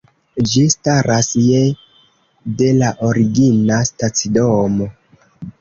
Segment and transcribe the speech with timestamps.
[0.51, 1.59] Ĝi staras je
[2.63, 4.91] de la origina stacidomo.